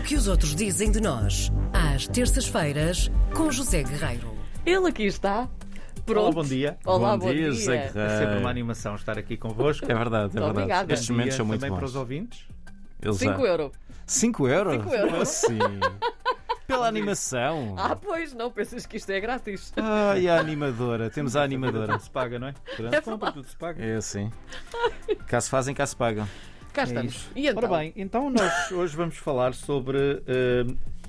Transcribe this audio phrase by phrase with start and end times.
[0.00, 4.34] O que os outros dizem de nós, às terças-feiras, com José Guerreiro.
[4.64, 5.48] Ele aqui está.
[6.06, 6.20] Pronto.
[6.24, 6.78] Olá, bom dia.
[6.84, 7.74] Olá, Bom bom, dia, dia.
[7.94, 9.84] É sempre uma animação estar aqui convosco.
[9.90, 10.50] É verdade, é verdade.
[10.50, 10.92] obrigada.
[10.92, 11.90] Estes momentos são muito também para bons.
[11.90, 12.44] os ouvintes.
[13.00, 13.72] Eles 5 já- euros.
[14.06, 14.74] 5 euros?
[14.82, 15.10] Cinco euros.
[15.10, 15.58] Como assim?
[16.66, 17.74] Pela animação.
[17.76, 19.72] Ah, pois, não, pensas que isto é grátis.
[19.76, 21.10] Ai, a animadora.
[21.10, 21.92] Temos a animadora.
[21.94, 22.54] Tudo se paga, não é?
[22.76, 23.84] Durante compra, tudo se paga.
[23.84, 24.30] É assim.
[25.26, 26.28] Cá se fazem, cá se pagam.
[26.72, 27.14] Cá É estamos.
[27.14, 27.30] isso.
[27.34, 27.62] E então?
[27.64, 30.64] Ora bem, então nós hoje vamos falar sobre eh,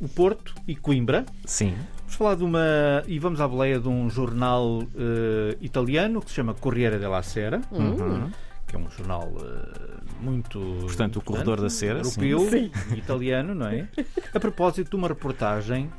[0.00, 1.24] o Porto e Coimbra.
[1.44, 1.74] Sim.
[1.98, 3.02] Vamos falar de uma.
[3.06, 7.60] e vamos à boleia de um jornal eh, italiano que se chama Corriere della Sera,
[7.70, 8.30] Uhum.
[8.66, 10.58] que é um jornal eh, muito.
[10.82, 12.70] Portanto, o Corredor da Cera, europeu, sim.
[12.96, 13.88] italiano, não é?
[14.34, 15.90] A propósito de uma reportagem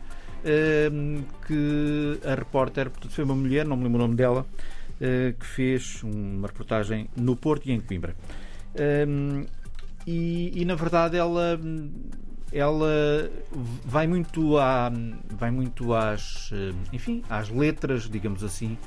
[0.43, 0.90] eh,
[1.48, 4.45] que a repórter, portanto, foi uma mulher, não me lembro o nome dela,
[5.40, 8.15] que fez uma reportagem no Porto e em Coimbra.
[9.08, 9.45] Um,
[10.05, 11.59] e, e, na verdade ela
[12.52, 13.32] ela
[13.86, 14.91] vai muito à,
[15.30, 18.77] vai muito às eh, enfim às letras digamos assim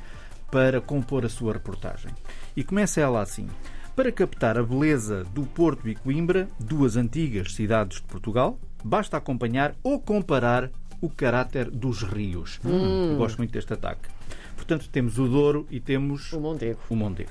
[0.51, 2.13] para compor a sua reportagem.
[2.57, 3.49] E começa ela assim.
[3.97, 9.75] Para captar a beleza do Porto e Coimbra duas antigas cidades de Portugal basta acompanhar
[9.83, 12.61] ou comparar o caráter dos rios.
[12.65, 14.16] Eu gosto muito deste ataque
[14.67, 16.81] portanto temos o Douro e temos O Mondego.
[16.91, 17.31] o Mondego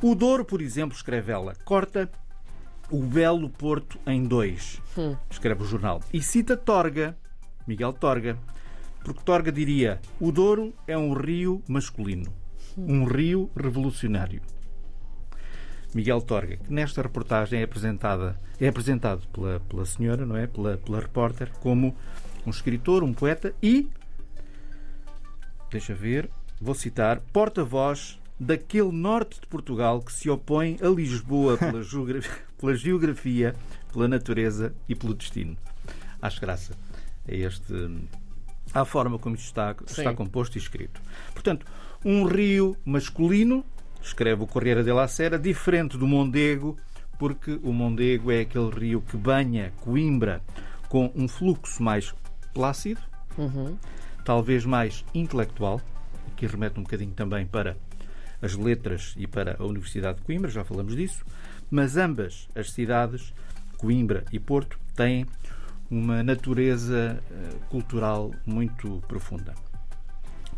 [0.00, 2.08] o Douro, por exemplo, escreve ela, corta
[2.90, 5.16] o belo Porto em dois, Hum.
[5.28, 6.00] escreve o jornal.
[6.12, 7.16] E cita Torga,
[7.66, 8.38] Miguel Torga,
[9.04, 12.32] porque Torga diria: o Douro é um rio masculino,
[12.76, 14.40] um rio revolucionário.
[15.92, 20.46] Miguel Torga, que nesta reportagem é, apresentada, é apresentado pela, pela senhora, não é?
[20.46, 21.96] Pela, pela repórter, como
[22.46, 23.88] um escritor, um poeta e
[25.70, 26.28] deixa ver,
[26.60, 32.20] vou citar, porta-voz daquele norte de Portugal que se opõe a Lisboa pela, geogra-
[32.58, 33.54] pela geografia,
[33.92, 35.56] pela natureza e pelo destino.
[36.22, 36.74] Acho graça
[37.28, 37.72] a este
[38.72, 41.00] à forma como isto está, está composto e escrito.
[41.32, 41.66] Portanto,
[42.04, 43.64] um rio masculino,
[44.00, 46.76] escreve o Correia de la Sera, diferente do Mondego,
[47.18, 50.40] porque o Mondego é aquele rio que banha Coimbra
[50.88, 52.14] com um fluxo mais
[52.54, 53.00] plácido,
[53.36, 53.76] Uhum.
[54.24, 55.80] talvez mais intelectual,
[56.40, 57.76] que remete um bocadinho também para
[58.40, 61.22] as letras e para a Universidade de Coimbra, já falamos disso,
[61.70, 63.34] mas ambas as cidades,
[63.76, 65.26] Coimbra e Porto, têm
[65.90, 69.54] uma natureza eh, cultural muito profunda.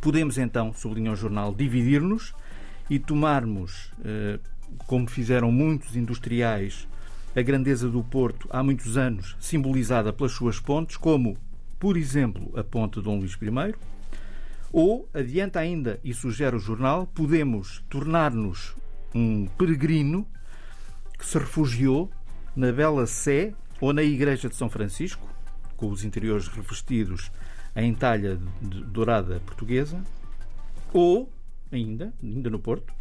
[0.00, 2.32] Podemos então, sublinha o jornal, dividir-nos
[2.88, 4.38] e tomarmos, eh,
[4.86, 6.86] como fizeram muitos industriais,
[7.34, 11.36] a grandeza do Porto há muitos anos, simbolizada pelas suas pontes, como,
[11.80, 13.74] por exemplo, a ponte Dom Luís I,
[14.72, 18.74] ou, adianta ainda e sugere o jornal, podemos tornar-nos
[19.14, 20.26] um peregrino
[21.18, 22.10] que se refugiou
[22.56, 25.28] na Bela Sé ou na Igreja de São Francisco,
[25.76, 27.30] com os interiores revestidos
[27.76, 30.02] em talha dourada portuguesa,
[30.92, 31.30] ou,
[31.70, 32.92] ainda, ainda no Porto,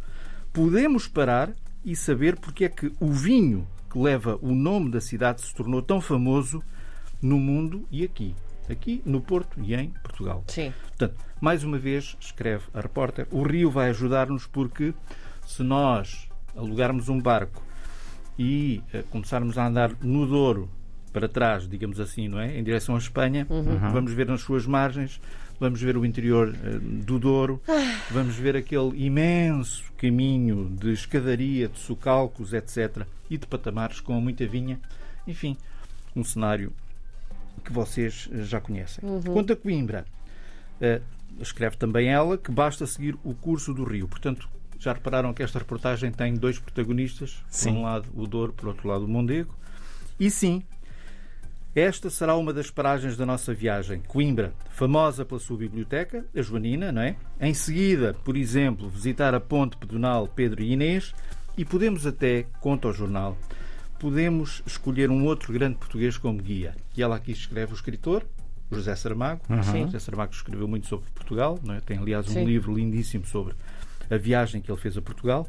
[0.52, 1.52] podemos parar
[1.84, 5.82] e saber porque é que o vinho que leva o nome da cidade se tornou
[5.82, 6.62] tão famoso
[7.20, 8.34] no mundo e aqui.
[8.70, 10.44] Aqui no Porto e em Portugal.
[10.46, 10.72] Sim.
[10.88, 14.94] Portanto, mais uma vez, escreve a repórter, o rio vai ajudar-nos porque
[15.46, 17.62] se nós alugarmos um barco
[18.38, 20.70] e eh, começarmos a andar no Douro
[21.12, 22.58] para trás, digamos assim, não é?
[22.58, 23.46] Em direção à Espanha,
[23.92, 25.20] vamos ver nas suas margens,
[25.60, 27.60] vamos ver o interior eh, do Douro,
[28.10, 33.06] vamos ver aquele imenso caminho de escadaria, de socalcos, etc.
[33.28, 34.80] e de patamares com muita vinha.
[35.26, 35.56] Enfim,
[36.16, 36.72] um cenário
[37.64, 39.04] que vocês eh, já conhecem.
[39.32, 40.04] Quanto a Coimbra,
[40.80, 41.00] eh,
[41.40, 44.08] escreve também ela que basta seguir o curso do rio.
[44.08, 44.48] Portanto,
[44.78, 47.70] já repararam que esta reportagem tem dois protagonistas, por Sim.
[47.70, 49.54] um lado o Douro, por outro lado o Mondego.
[50.18, 50.62] E sim,
[51.74, 54.02] esta será uma das paragens da nossa viagem.
[54.06, 57.16] Coimbra, famosa pela sua biblioteca, a Joanina, não é?
[57.40, 61.14] Em seguida, por exemplo, visitar a Ponte Pedonal Pedro e Inês
[61.56, 63.38] e podemos até, conta o jornal,
[64.02, 66.74] podemos escolher um outro grande português como guia.
[66.96, 68.26] E ela aqui escreve o escritor,
[68.68, 69.42] José Saramago.
[69.62, 69.84] Sim.
[69.84, 71.80] José Saramago escreveu muito sobre Portugal, não é?
[71.80, 72.44] tem aliás um Sim.
[72.44, 73.54] livro lindíssimo sobre
[74.10, 75.48] a viagem que ele fez a Portugal.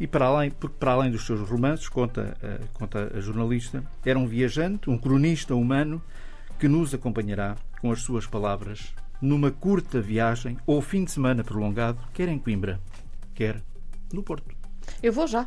[0.00, 4.26] E para além, para além dos seus romances, conta, eh, conta a jornalista, era um
[4.26, 6.02] viajante, um cronista humano
[6.58, 12.00] que nos acompanhará com as suas palavras numa curta viagem ou fim de semana prolongado,
[12.12, 12.80] quer em Coimbra,
[13.32, 13.62] quer
[14.12, 14.52] no Porto.
[15.00, 15.46] Eu vou já.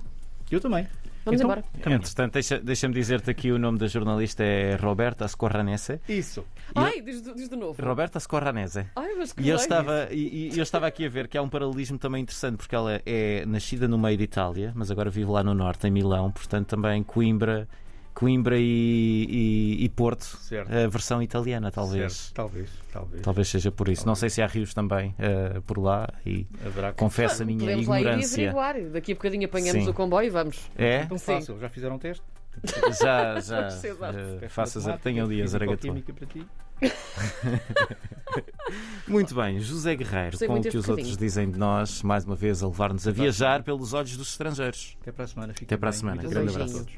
[0.49, 0.87] Eu também.
[1.25, 1.63] Vamos Então, embora.
[1.81, 1.97] caminho.
[1.99, 5.99] Entretanto, deixa- deixa-me dizer-te aqui o nome da jornalista é Roberta Scorranese.
[6.07, 6.45] Isso.
[6.75, 7.81] Ai, diz, de- diz de novo.
[7.83, 8.85] Roberta Scorranese.
[8.95, 11.41] Ai, mas que E eu, estava, e, e eu estava aqui a ver que há
[11.41, 15.29] um paralelismo também interessante, porque ela é nascida no meio de Itália, mas agora vive
[15.31, 17.67] lá no norte, em Milão, portanto também Coimbra,
[18.15, 20.71] Coimbra e, e- e Porto, Certo.
[20.73, 22.13] a versão italiana, talvez.
[22.13, 22.33] Certo.
[22.33, 23.21] Talvez, talvez.
[23.21, 24.07] Talvez seja por isso.
[24.07, 27.59] Não sei se há rios também eh, por lá e Haverá que confesso a minha
[27.59, 28.53] Podemos lá ir e ignorância.
[28.91, 29.89] Daqui a bocadinho apanhamos Sim.
[29.89, 30.71] o comboio e vamos.
[30.77, 31.05] É?
[31.05, 31.25] tão Sim.
[31.25, 31.59] fácil.
[31.59, 32.23] Já fizeram um teste?
[33.01, 33.63] Já, já.
[33.67, 35.93] Teste faças a, matemática, tenha ali a zaragatua.
[35.93, 36.47] físico-química para ti.
[39.07, 42.63] Muito bem, José Guerreiro, com o que os outros dizem de nós, mais uma vez
[42.63, 44.97] a levar-nos a viajar pelos olhos dos estrangeiros.
[45.01, 45.53] Até para a semana.
[45.61, 46.21] Até para a semana.
[46.21, 46.85] Grande beijinhos a abraço.
[46.85, 46.95] todos.